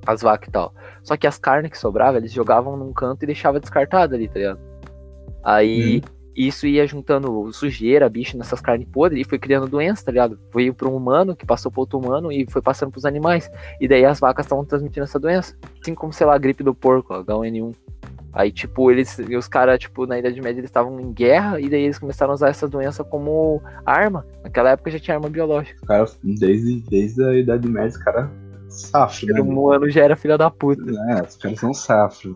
[0.07, 3.27] as vacas e tal, só que as carnes que sobravam, eles jogavam num canto e
[3.27, 4.61] deixavam descartado ali, tá ligado?
[5.45, 6.03] Aí...
[6.37, 10.37] Isso ia juntando sujeira, bicho nessas carnes podres e foi criando doença, tá ligado?
[10.53, 13.49] Veio para um humano, que passou para outro humano e foi passando pros animais.
[13.81, 15.57] E daí as vacas estavam transmitindo essa doença.
[15.81, 17.73] Assim como, sei lá, a gripe do porco, H1N1.
[18.33, 21.69] Aí, tipo, eles, e os caras, tipo, na Idade Média eles estavam em guerra e
[21.69, 24.27] daí eles começaram a usar essa doença como arma.
[24.43, 25.79] Naquela época já tinha arma biológica.
[25.81, 28.29] Os caras, desde, desde a Idade Média, os caras
[28.69, 29.41] safro, né?
[29.41, 30.83] O humano já era filha da puta.
[31.11, 32.35] É, os caras são safros.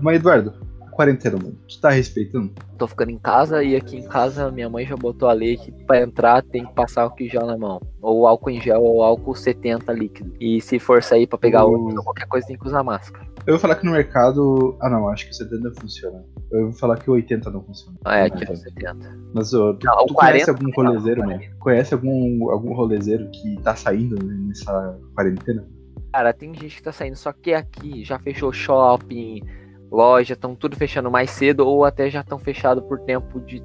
[0.00, 0.54] Mas, Eduardo,
[0.98, 2.52] quarentena, mano, tu tá respeitando?
[2.76, 5.70] Tô ficando em casa e aqui em casa minha mãe já botou a lei que
[5.84, 7.80] pra entrar tem que passar álcool em gel na mão.
[8.02, 10.34] Ou álcool em gel ou álcool 70 líquido.
[10.40, 11.72] E se for sair pra pegar Uh.
[11.72, 13.28] ônibus ou qualquer coisa tem que usar máscara.
[13.46, 14.76] Eu vou falar que no mercado.
[14.82, 16.24] Ah, não, acho que o 70 funciona.
[16.50, 17.96] Eu vou falar que o 80 não funciona.
[18.04, 19.18] Ah, é, aqui é 70.
[19.32, 21.38] Mas ô, tu, Não, o tu conhece 40 algum não, rolezeiro, o mano?
[21.38, 21.56] 40.
[21.58, 25.64] Conhece algum, algum rolezeiro que tá saindo nessa quarentena?
[26.12, 29.42] Cara, tem gente que tá saindo, só que aqui já fechou shopping,
[29.90, 33.62] loja, estão tudo fechando mais cedo ou até já estão fechado por tempo de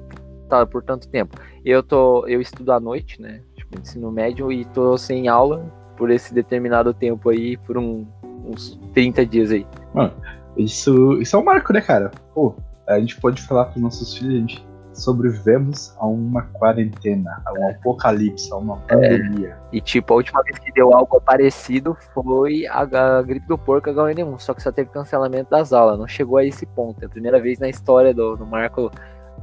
[0.48, 1.36] tá, por tanto tempo.
[1.64, 3.40] Eu tô, eu estudo à noite, né?
[3.54, 5.64] Tipo, ensino médio e tô sem aula
[5.96, 8.06] por esse determinado tempo aí, por um-
[8.44, 9.66] uns 30 dias aí.
[10.56, 12.10] Isso, isso é um marco, né, cara?
[12.34, 12.54] Pô,
[12.86, 18.52] a gente pode falar pros nossos filhos, gente sobrevivemos a uma quarentena, a um apocalipse,
[18.52, 19.56] a uma pandemia.
[19.72, 22.82] E tipo, a última vez que deu algo parecido foi a,
[23.18, 26.44] a gripe do porco H1N1, só que só teve cancelamento das aulas, não chegou a
[26.44, 27.02] esse ponto.
[27.02, 28.90] É a primeira vez na história do, do marco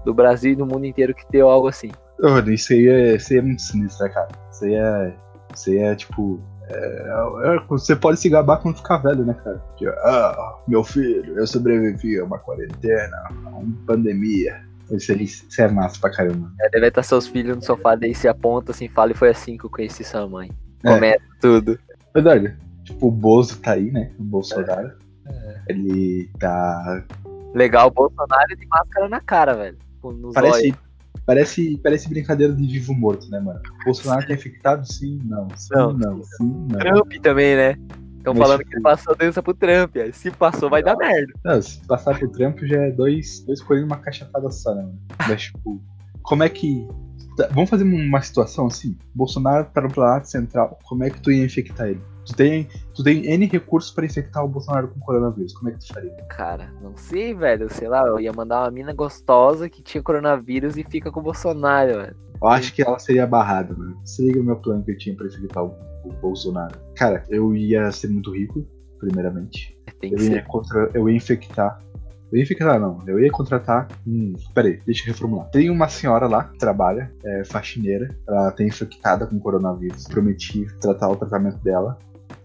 [0.03, 1.91] do Brasil e do mundo inteiro que deu algo assim.
[2.19, 4.29] Ô, isso aí é, isso aí é muito sinistro, né, cara?
[4.51, 5.13] Isso aí é.
[5.53, 6.39] Isso aí é tipo.
[6.69, 9.61] é- é- você pode se gabar quando ficar velho, né, cara?
[9.75, 14.61] Que, ah, meu filho, eu sobrevivi a uma quarentena, a uma pandemia.
[14.91, 16.51] Isso aí isso é massa pra caramba.
[16.61, 19.57] É, deve estar seus filhos no sofá, daí se aponta assim, fala e foi assim
[19.57, 20.51] que eu conheci sua mãe.
[20.83, 20.93] É.
[20.93, 21.79] Começa tudo.
[22.13, 22.55] Verdade.
[22.83, 24.11] Tipo, o Bozo tá aí, né?
[24.19, 24.91] O Bolsonaro.
[25.67, 27.05] Ele tá.
[27.53, 29.77] Legal, o Bolsonaro de máscara na cara, velho.
[30.33, 30.77] Parece, olhos.
[31.25, 33.61] parece, parece brincadeira de vivo morto, né, mano?
[33.81, 34.85] O Bolsonaro tá infectado?
[34.91, 35.47] Sim, não.
[35.55, 35.93] Sim, Não.
[35.93, 36.23] não.
[36.23, 36.79] Sim, não.
[36.79, 37.75] Trump também, né?
[38.21, 39.95] Estão falando que passou a doença pro Trump.
[39.97, 41.33] aí Se passou, vai dar merda.
[41.43, 44.87] Não, se passar pro Trump já é dois, dois coelhos numa cachaçada só, né?
[45.27, 45.81] Mas, tipo,
[46.21, 46.87] como é que.
[47.35, 48.95] tá, Vamos fazer uma situação assim?
[49.15, 52.01] Bolsonaro para o planeta central, como é que tu ia infectar ele?
[52.25, 55.79] Tu tem, tu tem N recursos pra infectar o Bolsonaro com coronavírus, como é que
[55.79, 56.15] tu faria?
[56.29, 57.67] Cara, não sei, velho.
[57.73, 61.23] Sei lá, eu ia mandar uma mina gostosa que tinha coronavírus e fica com o
[61.23, 62.15] Bolsonaro, velho.
[62.41, 63.99] Eu acho que ela seria barrada, mano.
[64.05, 66.77] Se liga o meu plano que eu tinha pra infectar o, o Bolsonaro.
[66.95, 68.65] Cara, eu ia ser muito rico,
[68.99, 69.77] primeiramente.
[69.99, 70.45] Tem Eu ia, ser.
[70.45, 71.79] contra, eu ia infectar.
[72.31, 72.99] Eu ia infectar, não.
[73.05, 73.87] Eu ia contratar.
[74.07, 75.49] Hum, peraí, deixa eu reformular.
[75.49, 78.15] Tem uma senhora lá que trabalha, é faxineira.
[78.27, 80.05] Ela tem infectada com coronavírus.
[80.05, 81.97] Prometi tratar o tratamento dela.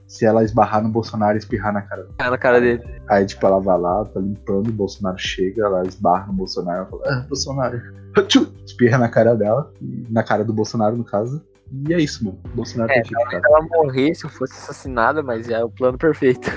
[0.07, 2.07] Se ela esbarrar no Bolsonaro e espirrar na cara.
[2.19, 2.83] Cara na cara dele.
[3.09, 6.87] Aí, tipo, ela vai lá, tá limpando, o Bolsonaro chega, ela esbarra no Bolsonaro, ela
[6.87, 7.81] fala, ah, Bolsonaro.
[8.65, 11.43] Espirra na cara dela, e na cara do Bolsonaro, no caso.
[11.73, 12.39] E é isso, mano.
[12.55, 13.43] Bolsonaro É, tá infectado.
[13.43, 16.51] Se ela morresse ou fosse assassinada, mas já é o plano perfeito.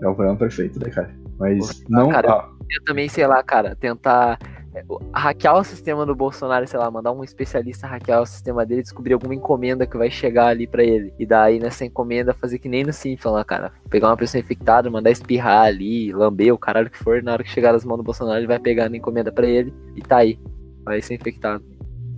[0.00, 1.14] É o plano perfeito, né, cara?
[1.38, 2.08] Mas não.
[2.08, 4.38] cara, ó, Eu também, sei lá, cara, tentar
[4.74, 8.82] é, hackear o sistema do Bolsonaro, sei lá, mandar um especialista hackear o sistema dele,
[8.82, 11.12] descobrir alguma encomenda que vai chegar ali pra ele.
[11.18, 13.72] E daí nessa encomenda fazer que nem no Simpson lá, cara.
[13.90, 17.50] Pegar uma pessoa infectada, mandar espirrar ali, lamber o caralho que for, na hora que
[17.50, 20.38] chegar nas mãos do Bolsonaro, ele vai pegar na encomenda pra ele e tá aí.
[20.84, 21.62] Vai ser infectado.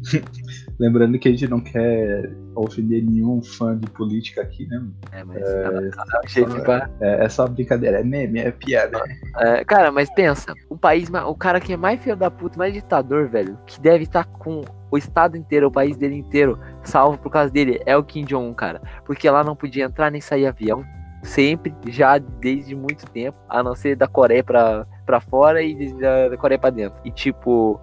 [0.78, 4.82] Lembrando que a gente não quer ofender nenhum fã de política aqui, né?
[5.12, 5.90] É, mas é,
[6.26, 9.00] jeito pra- É, é só brincadeira, é meme, é piada.
[9.38, 12.72] É, cara, mas pensa, o país, o cara que é mais filho da puta, mais
[12.72, 17.30] ditador, velho, que deve estar com o estado inteiro, o país dele inteiro, salvo por
[17.30, 18.80] causa dele, é o Kim Jong-un, cara.
[19.04, 20.84] Porque lá não podia entrar nem sair avião.
[21.24, 26.28] Sempre, já desde muito tempo, a não ser da Coreia pra, pra fora e da,
[26.28, 26.98] da Coreia pra dentro.
[27.02, 27.80] E tipo,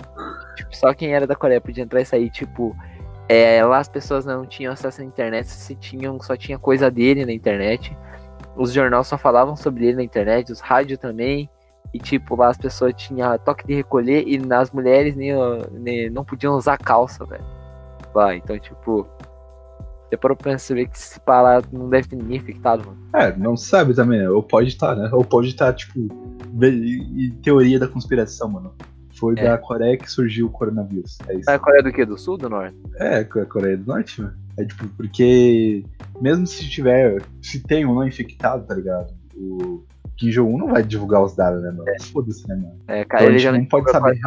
[0.56, 2.75] tipo, só quem era da Coreia podia entrar e sair, tipo.
[3.27, 7.25] É, lá as pessoas não tinham acesso à internet, se tinham, só tinha coisa dele
[7.25, 7.97] na internet.
[8.56, 11.49] Os jornais só falavam sobre ele na internet, os rádios também.
[11.93, 15.32] E, tipo, lá as pessoas tinham toque de recolher e as mulheres nem,
[15.71, 17.43] nem não podiam usar calça, velho.
[18.13, 19.08] Lá, então, tipo,
[20.12, 22.97] Depois eu perceber que se parar não deve ter ninguém infectado, mano.
[23.15, 24.30] É, não sabe também, né?
[24.30, 25.10] Ou pode estar, né?
[25.13, 25.97] Ou pode estar, tipo,
[26.62, 28.76] em teoria da conspiração, mano.
[29.17, 29.43] Foi É.
[29.43, 31.17] da Coreia que surgiu o coronavírus.
[31.28, 31.50] É isso.
[31.50, 32.06] É a Coreia do quê?
[32.06, 32.76] Do Sul do Norte?
[32.97, 34.34] É, a Coreia do Norte, mano.
[34.58, 35.86] É tipo, porque
[36.19, 39.13] mesmo se tiver, se tem um não infectado, tá ligado?
[39.36, 39.84] O
[40.22, 41.86] Kim Jong-un não vai divulgar os dados, né, mano?
[42.14, 42.76] Foda-se, né, mano?
[42.88, 44.20] É, cara, Então ele já não pode saber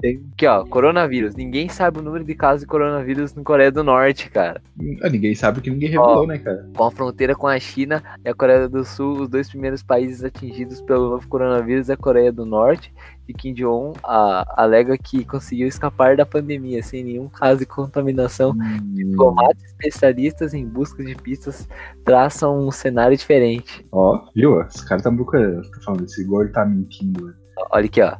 [0.00, 0.24] Tem...
[0.32, 1.36] Aqui, ó, coronavírus.
[1.36, 4.62] Ninguém sabe o número de casos de coronavírus na Coreia do Norte, cara.
[5.02, 6.66] Ah, Ninguém sabe que ninguém revelou, né, cara?
[6.74, 10.24] Com a fronteira com a China e a Coreia do Sul, os dois primeiros países
[10.24, 12.90] atingidos pelo novo coronavírus é a Coreia do Norte.
[13.28, 18.50] E Kim Jong-un a- alega que conseguiu escapar da pandemia sem nenhum caso de contaminação.
[18.52, 21.68] Hum, Diplomatas especialistas em busca de pistas
[22.04, 23.84] traçam um cenário diferente.
[23.90, 24.60] Ó, viu?
[24.62, 25.62] Esse cara tá procurando.
[25.70, 27.34] Tá falando, esse gordo tá mentindo.
[27.70, 28.16] Olha aqui, ó.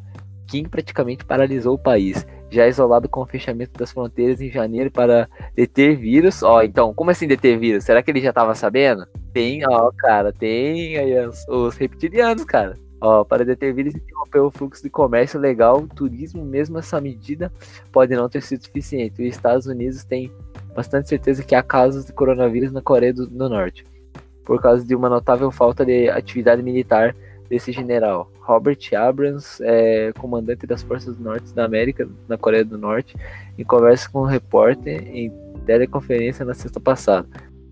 [0.49, 5.29] Kim praticamente paralisou o país, já isolado com o fechamento das fronteiras em janeiro para
[5.57, 6.40] deter vírus.
[6.42, 7.83] Ó, então, como assim deter vírus?
[7.85, 9.05] Será que ele já tava sabendo?
[9.33, 12.75] Tem, ó, cara, tem aí os, os reptilianos, cara.
[13.01, 17.53] Ó, para deter vírus e interromper o fluxo de comércio legal, turismo, mesmo essa medida,
[17.93, 19.21] pode não ter sido suficiente.
[19.21, 20.33] Os Estados Unidos têm
[20.75, 23.85] bastante certeza que há casos de coronavírus na Coreia do, do Norte,
[24.45, 27.15] por causa de uma notável falta de atividade militar
[27.49, 28.31] desse general.
[28.41, 33.17] Robert Abrams, é, comandante das Forças do Norte da América, na Coreia do Norte,
[33.59, 35.33] em conversa com um repórter em
[35.65, 37.29] teleconferência na sexta passada.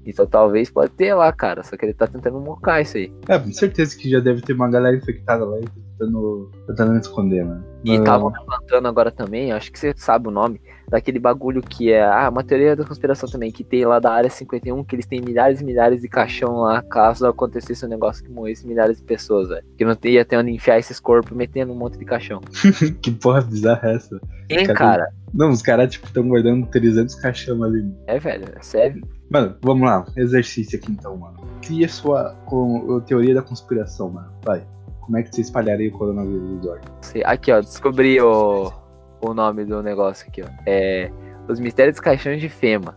[0.07, 3.13] Então talvez pode ter lá, cara, só que ele tá tentando mocar isso aí.
[3.29, 5.65] É, com certeza que já deve ter uma galera infectada lá e
[5.99, 7.65] tentando, tentando esconder, mano.
[7.85, 11.93] E Ah, estavam levantando agora também, acho que você sabe o nome, daquele bagulho que
[11.93, 12.05] é.
[12.05, 15.21] Ah, uma teoria da conspiração também, que tem lá da área 51, que eles têm
[15.21, 19.49] milhares e milhares de caixão lá, caso acontecesse um negócio que morresse milhares de pessoas,
[19.49, 19.65] velho.
[19.77, 22.41] Que não ia ter onde enfiar esses corpos metendo um monte de caixão.
[23.03, 24.21] que porra bizarra é essa?
[24.49, 25.09] Hein, Cara, cara?
[25.33, 27.85] Não, os caras, tipo, estão guardando 300 caixão ali.
[28.07, 29.03] É, velho, é sério.
[29.35, 30.07] Mano, vamos lá.
[30.17, 31.39] Exercício aqui então, mano.
[31.61, 34.33] Cria sua com, teoria da conspiração, mano.
[34.45, 34.65] Vai.
[35.01, 36.89] Como é que você espalharia o coronavírus, Eduardo?
[37.25, 38.73] Aqui, ó, descobri o,
[39.21, 40.47] o nome do negócio aqui, ó.
[40.65, 41.11] É
[41.49, 42.97] Os Mistérios dos Caixões de Fema.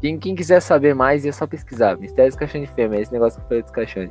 [0.00, 1.98] Quem, quem quiser saber mais, é só pesquisar.
[1.98, 4.10] Mistérios dos Caixões de Fema, é esse negócio que eu falei dos caixões.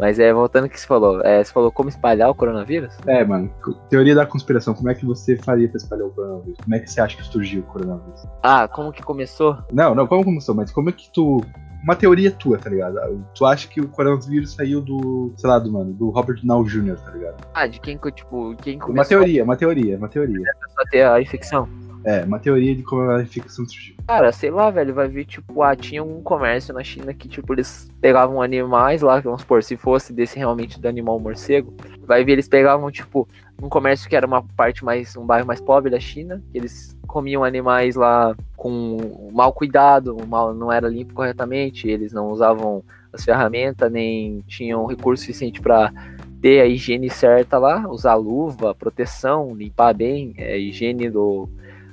[0.00, 2.96] Mas é, voltando ao que você falou, é, você falou como espalhar o coronavírus?
[3.06, 3.50] É, mano.
[3.90, 4.72] Teoria da conspiração.
[4.72, 6.58] Como é que você faria pra espalhar o coronavírus?
[6.62, 8.22] Como é que você acha que surgiu o coronavírus?
[8.42, 9.58] Ah, como que começou?
[9.70, 10.54] Não, não, como começou?
[10.54, 11.44] Mas como é que tu.
[11.84, 12.98] Uma teoria tua, tá ligado?
[13.34, 15.32] Tu acha que o coronavírus saiu do.
[15.36, 17.46] Sei lá, do mano, do Robert Downey Jr., tá ligado?
[17.54, 20.40] Ah, de quem que, tipo, quem Uma começou teoria, uma teoria, uma teoria.
[20.78, 21.68] a ter a infecção?
[22.04, 23.94] É, uma teoria de como a infecção surgiu.
[24.06, 27.52] Cara, sei lá, velho, vai ver, tipo, ah, tinha um comércio na China que, tipo,
[27.52, 31.74] eles pegavam animais lá, vamos supor, se fosse desse realmente do animal morcego,
[32.06, 33.28] vai ver, eles pegavam, tipo,
[33.62, 36.96] um comércio que era uma parte mais, um bairro mais pobre da China, que eles
[37.06, 42.82] comiam animais lá com mau cuidado, mal, não era limpo corretamente, eles não usavam
[43.12, 45.92] as ferramentas, nem tinham recurso suficiente para
[46.40, 51.48] ter a higiene certa lá, usar luva, proteção, limpar bem, é, higiene do,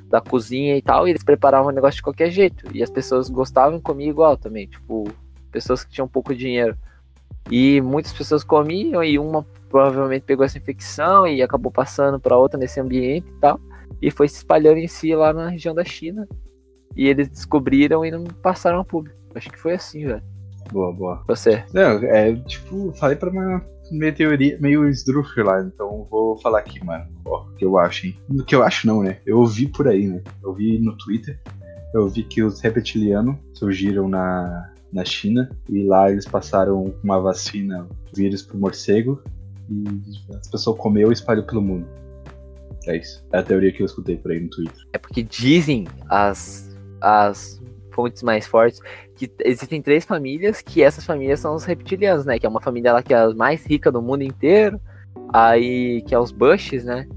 [0.09, 2.65] da cozinha e tal, e eles preparavam o negócio de qualquer jeito.
[2.73, 5.05] E as pessoas gostavam e comiam igual também, tipo,
[5.51, 6.77] pessoas que tinham pouco dinheiro.
[7.49, 12.57] E muitas pessoas comiam e uma provavelmente pegou essa infecção e acabou passando para outra
[12.57, 13.59] nesse ambiente e tal,
[14.01, 16.27] e foi se espalhando em si lá na região da China.
[16.95, 19.17] E eles descobriram e não passaram a público.
[19.35, 20.23] Acho que foi assim, velho.
[20.71, 21.23] Boa, boa.
[21.27, 21.63] Você.
[21.73, 26.83] Não, é tipo, falei pra uma minha teoria meio esdrúxula lá, então vou falar aqui,
[26.83, 27.05] mano.
[27.25, 28.17] O que eu acho, hein?
[28.29, 29.19] O que eu acho não, né?
[29.25, 30.21] Eu ouvi por aí, né?
[30.43, 31.39] Eu vi no Twitter,
[31.93, 37.87] eu vi que os reptilianos surgiram na, na China e lá eles passaram uma vacina,
[38.13, 39.21] vírus pro morcego
[39.69, 39.83] e
[40.35, 41.87] as pessoas comeu e espalhou pelo mundo.
[42.85, 43.25] É isso.
[43.33, 44.81] É a teoria que eu escutei por aí no Twitter.
[44.93, 47.61] É porque dizem as, as
[47.97, 48.79] fontes mais fortes
[49.15, 52.37] que existem três famílias, que essas famílias são os reptilianos, né?
[52.37, 54.79] Que é uma família lá que é a mais rica do mundo inteiro.
[55.33, 57.07] Aí, que é os Bushes, né?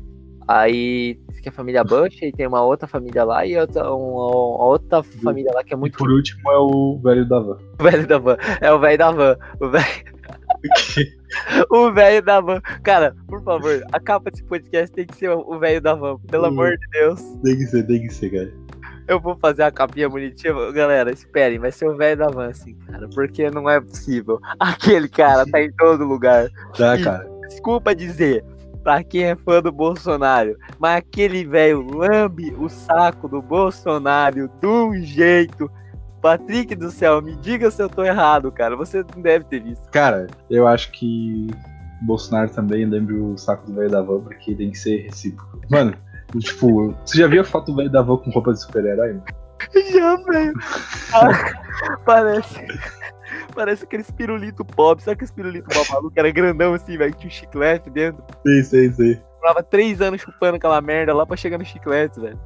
[0.49, 3.97] Aí, que é a família Bush, e tem uma outra família lá e outra, uma,
[3.97, 7.59] uma outra família lá que é E muito por último é o velho da van.
[7.79, 8.37] o velho da van.
[8.61, 9.37] É o velho da van.
[9.61, 9.85] O velho.
[11.71, 12.61] o velho da van.
[12.83, 16.19] Cara, por favor, a capa desse podcast tem que ser o velho da van.
[16.29, 16.49] Pelo Hum.
[16.49, 17.21] amor de Deus.
[17.45, 18.53] Tem que ser, tem que ser, cara.
[19.11, 20.55] Eu vou fazer a capinha bonitinha.
[20.71, 23.09] Galera, esperem, vai ser o velho da van, assim, cara.
[23.13, 24.39] Porque não é possível.
[24.57, 26.49] Aquele cara tá em todo lugar.
[26.79, 27.03] Tá, Ih.
[27.03, 27.29] cara.
[27.49, 28.45] Desculpa dizer,
[28.85, 34.67] pra quem é fã do Bolsonaro, mas aquele velho lambe o saco do Bolsonaro de
[34.69, 35.69] um jeito.
[36.23, 38.77] Patrick do céu, me diga se eu tô errado, cara.
[38.77, 39.91] Você não deve ter visto.
[39.91, 41.49] Cara, eu acho que
[42.01, 45.61] Bolsonaro também, lembro o saco do velho da van, porque tem que ser recíproco.
[45.69, 45.95] Mano,
[46.39, 49.21] tipo, você já viu a foto velho da van com roupa de super-herói?
[49.93, 50.53] Já, velho.
[51.13, 52.67] Ah, parece.
[53.55, 55.03] Parece aqueles pirulito pop.
[55.03, 57.15] Sabe aqueles pirulito pop maluco que era grandão assim, velho?
[57.15, 58.23] Tinha um chiclete dentro.
[58.47, 59.23] Sei, sei, sei.
[59.35, 62.39] Demorava três anos chupando aquela merda lá pra chegar no chiclete, velho.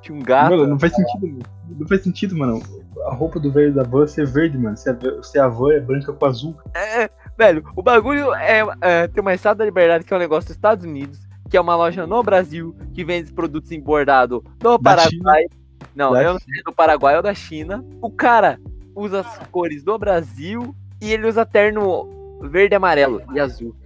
[0.00, 0.50] Tinha um gato.
[0.50, 1.42] Mano, não faz sentido, mano.
[1.78, 2.62] Não faz sentido, mano.
[3.06, 4.76] A roupa do velho da van ser verde, mano.
[4.76, 6.56] Se a, se a van é branca com azul.
[6.74, 10.48] É, velho, o bagulho é, é tem uma Estado da Liberdade que é um negócio
[10.48, 11.20] dos Estados Unidos,
[11.52, 15.44] que é uma loja no Brasil, que vende produtos embordados no Da Paraguai.
[15.94, 17.84] Não, Da eu não sei se é do Paraguai ou da China.
[18.00, 18.58] O cara
[18.96, 23.76] usa as cores do Brasil e ele usa terno verde, amarelo e azul.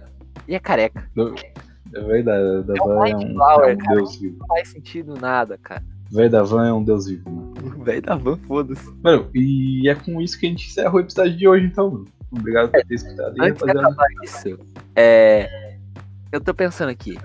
[0.47, 1.11] E é careca.
[1.93, 3.95] É verdade, da É um van é um, é cara.
[3.97, 4.37] deus vivo.
[4.39, 5.83] Não faz sentido nada, cara.
[6.09, 7.53] O velho da van é um deus vivo, mano.
[7.81, 8.89] O velho da van, foda-se.
[9.03, 12.05] Mano, e é com isso que a gente encerra o episódio de hoje, então, mano.
[12.31, 14.57] Obrigado por ter escutado aí, Antes de acabar isso,
[14.95, 15.67] é,
[16.31, 17.17] eu tô pensando aqui.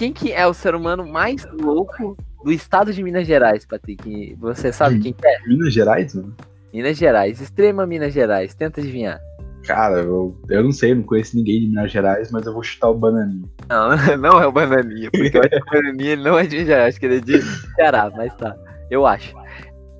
[0.00, 4.34] Quem que é o ser humano mais louco do estado de Minas Gerais, Patrick?
[4.40, 5.00] Você sabe Hum.
[5.02, 5.46] quem que é?
[5.46, 6.34] Minas Gerais, mano?
[6.72, 8.54] Minas Gerais, extrema Minas Gerais.
[8.54, 9.20] Tenta adivinhar.
[9.66, 12.88] Cara, eu, eu não sei, não conheço ninguém de Minas Gerais, mas eu vou chutar
[12.88, 13.46] o Bananinha.
[13.68, 16.56] Não, não é o Bananinha, porque eu acho que o Bananinha ele não é de
[16.56, 17.42] Minas Gerais, acho que ele é de
[17.74, 18.56] Ceará, mas tá.
[18.90, 19.34] Eu acho.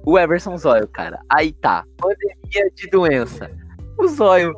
[0.07, 1.21] O Everson Zóio, cara.
[1.31, 1.85] Aí tá.
[1.99, 3.51] Pandemia de doença.
[3.99, 4.55] O Zóio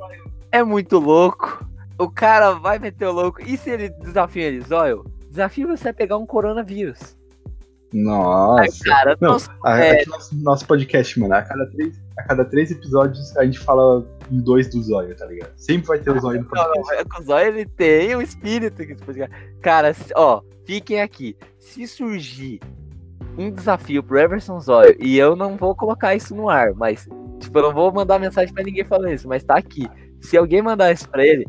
[0.53, 1.67] é muito louco.
[1.99, 3.43] O cara vai meter o louco.
[3.43, 5.05] E se ele desafia ele, Zóio?
[5.33, 7.17] Desafio você a pegar um coronavírus.
[7.91, 8.85] Nossa.
[8.85, 10.01] Cara, Não, nossa, a- é.
[10.01, 14.07] aqui nosso, nosso podcast, mano, a cada, três, a cada três episódios a gente fala
[14.31, 15.53] em dois do zóio, tá ligado?
[15.57, 16.93] Sempre vai ter o zóio no não, podcast.
[16.95, 19.35] é o Zóio ele tem um espírito podcast.
[19.63, 21.35] Cara, ó, fiquem aqui.
[21.59, 22.61] Se surgir
[23.39, 27.09] um desafio pro Everson Zóio, e eu não vou colocar isso no ar, mas,
[27.41, 29.89] tipo, eu não vou mandar mensagem pra ninguém falando isso, mas tá aqui.
[30.21, 31.47] Se alguém mandar isso pra ele,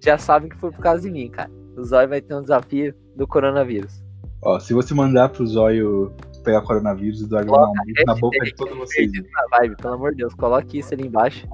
[0.00, 1.48] já sabem que foi por causa de mim, cara.
[1.80, 4.02] O Zóio vai ter um desafio do coronavírus.
[4.42, 6.12] Ó, se você mandar pro zóio
[6.44, 9.10] pegar coronavírus, o zóio vai dar na boca de todos vocês.
[9.12, 11.46] Na vibe, pelo amor de Deus, coloque isso ali embaixo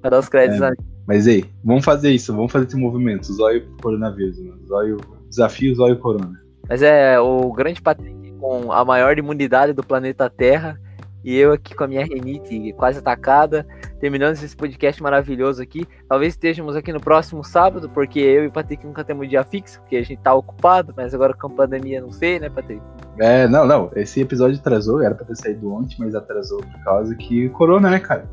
[0.00, 0.72] pra dar os créditos É.
[1.06, 3.32] Mas ei, vamos fazer isso, vamos fazer esse movimento.
[3.32, 4.66] Zóio coronavírus, mano.
[4.66, 6.40] Zóio, desafio zóio corona.
[6.68, 10.80] Mas é o grande Patrick com a maior imunidade do planeta Terra.
[11.24, 13.66] E eu aqui com a minha renite quase atacada.
[13.98, 15.86] Terminando esse podcast maravilhoso aqui.
[16.08, 19.80] Talvez estejamos aqui no próximo sábado, porque eu e o Patrick nunca temos dia fixo,
[19.80, 22.82] porque a gente tá ocupado, mas agora com a pandemia não sei, né, Patrick?
[23.18, 23.90] É, não, não.
[23.94, 28.00] Esse episódio atrasou, era pra ter saído ontem, mas atrasou por causa que corona, né,
[28.00, 28.28] cara?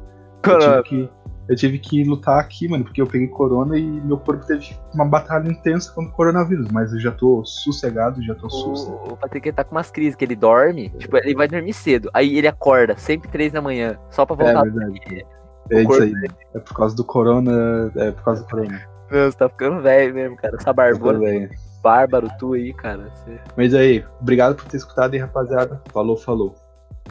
[0.45, 1.09] Eu tive, que,
[1.47, 5.05] eu tive que lutar aqui, mano, porque eu peguei corona e meu corpo teve uma
[5.05, 8.91] batalha intensa contra o coronavírus, mas eu já tô sossegado, já tô sussa.
[8.91, 12.09] O, Patrick tá com umas crises, que ele dorme, tipo, ele vai dormir cedo.
[12.13, 14.63] Aí ele acorda, sempre três da manhã, só pra É voltar.
[14.63, 15.25] verdade.
[15.69, 16.13] É isso aí.
[16.53, 17.91] É por causa do corona.
[17.95, 18.81] É por causa do corona.
[19.11, 20.55] Meu, você tá ficando velho mesmo, cara.
[20.57, 21.49] Essa barbona,
[21.81, 23.09] bárbaro, tu aí, cara.
[23.13, 23.39] Você...
[23.55, 25.81] Mas aí, obrigado por ter escutado aí, rapaziada.
[25.93, 26.55] Falou, falou.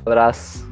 [0.05, 0.66] Abraço.